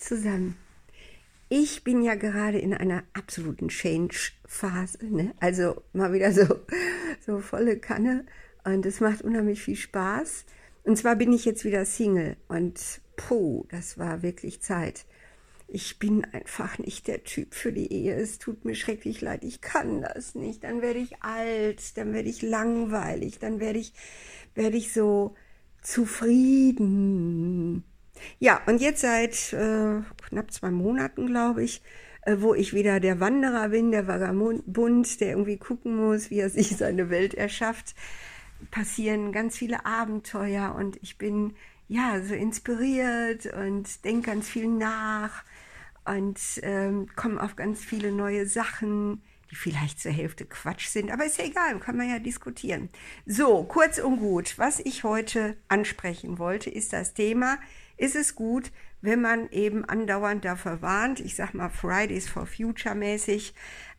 [0.00, 0.56] zusammen.
[1.48, 5.04] Ich bin ja gerade in einer absoluten Change-Phase.
[5.04, 5.34] Ne?
[5.40, 6.60] Also mal wieder so,
[7.26, 8.24] so volle Kanne.
[8.64, 10.44] Und es macht unheimlich viel Spaß.
[10.84, 12.36] Und zwar bin ich jetzt wieder Single.
[12.48, 15.06] Und puh, das war wirklich Zeit.
[15.66, 18.14] Ich bin einfach nicht der Typ für die Ehe.
[18.14, 19.44] Es tut mir schrecklich leid.
[19.44, 20.64] Ich kann das nicht.
[20.64, 23.92] Dann werde ich alt, dann werde ich langweilig, dann werde ich,
[24.54, 25.34] werde ich so
[25.82, 27.84] zufrieden.
[28.38, 31.82] Ja, und jetzt seit äh, knapp zwei Monaten, glaube ich,
[32.22, 36.50] äh, wo ich wieder der Wanderer bin, der Vagabund, der irgendwie gucken muss, wie er
[36.50, 37.94] sich seine Welt erschafft,
[38.70, 41.54] passieren ganz viele Abenteuer und ich bin
[41.88, 45.44] ja so inspiriert und denke ganz viel nach
[46.04, 51.24] und ähm, komme auf ganz viele neue Sachen, die vielleicht zur Hälfte Quatsch sind, aber
[51.24, 52.90] ist ja egal, kann man ja diskutieren.
[53.26, 57.58] So, kurz und gut, was ich heute ansprechen wollte, ist das Thema
[58.00, 58.72] ist es gut,
[59.02, 63.54] wenn man eben andauernd dafür warnt, ich sag mal Fridays for Future mäßig,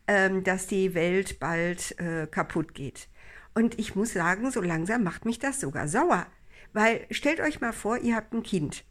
[0.06, 3.08] ähm, dass die Welt bald äh, kaputt geht.
[3.54, 6.26] Und ich muss sagen, so langsam macht mich das sogar sauer.
[6.72, 8.84] Weil stellt euch mal vor, ihr habt ein Kind.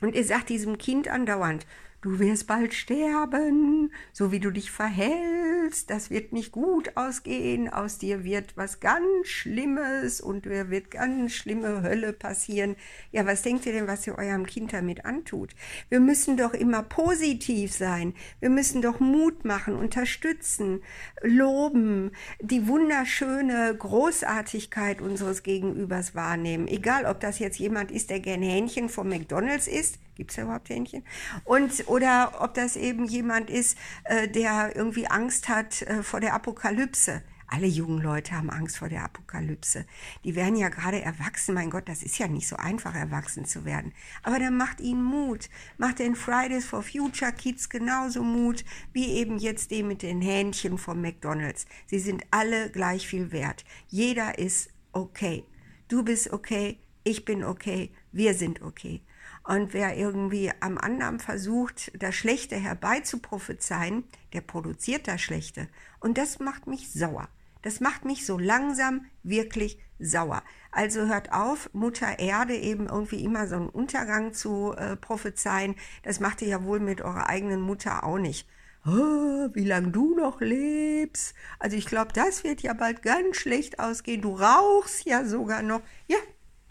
[0.00, 1.66] Und ihr sagt diesem Kind andauernd,
[2.00, 7.98] du wirst bald sterben, so wie du dich verhältst, das wird nicht gut ausgehen, aus
[7.98, 12.76] dir wird was ganz Schlimmes und dir wird ganz schlimme Hölle passieren.
[13.12, 15.54] Ja, was denkt ihr denn, was ihr eurem Kind damit antut?
[15.88, 20.82] Wir müssen doch immer positiv sein, wir müssen doch Mut machen, unterstützen,
[21.22, 28.42] loben, die wunderschöne Großartigkeit unseres Gegenübers wahrnehmen, egal ob das jetzt jemand ist, der gern
[28.42, 31.04] Hähnchen vom McDonald's isst, Gibt es ja überhaupt Hähnchen?
[31.44, 36.34] Und, oder ob das eben jemand ist, äh, der irgendwie Angst hat äh, vor der
[36.34, 37.22] Apokalypse.
[37.50, 39.86] Alle jungen Leute haben Angst vor der Apokalypse.
[40.22, 41.54] Die werden ja gerade erwachsen.
[41.54, 43.94] Mein Gott, das ist ja nicht so einfach, erwachsen zu werden.
[44.22, 45.48] Aber dann macht ihnen Mut.
[45.78, 50.76] Macht den Fridays for Future Kids genauso Mut, wie eben jetzt dem mit den Hähnchen
[50.76, 51.64] vom McDonalds.
[51.86, 53.64] Sie sind alle gleich viel wert.
[53.88, 55.44] Jeder ist okay.
[55.88, 59.02] Du bist okay, ich bin okay, wir sind okay.
[59.44, 65.68] Und wer irgendwie am anderen versucht, das Schlechte herbeizuprophezeien, der produziert das Schlechte.
[66.00, 67.28] Und das macht mich sauer.
[67.62, 70.42] Das macht mich so langsam wirklich sauer.
[70.70, 75.74] Also hört auf, Mutter Erde eben irgendwie immer so einen Untergang zu äh, prophezeien.
[76.02, 78.48] Das macht ihr ja wohl mit eurer eigenen Mutter auch nicht.
[78.86, 81.34] Oh, wie lange du noch lebst.
[81.58, 84.22] Also ich glaube, das wird ja bald ganz schlecht ausgehen.
[84.22, 85.82] Du rauchst ja sogar noch.
[86.06, 86.18] Ja,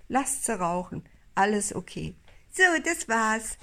[0.07, 1.03] lasst sie rauchen.
[1.35, 2.15] Alles okay.
[2.57, 3.59] So, das war's.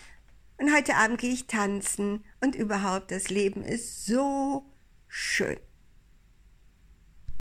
[0.57, 4.65] Und heute Abend gehe ich tanzen und überhaupt, das Leben ist so
[5.09, 5.57] schön.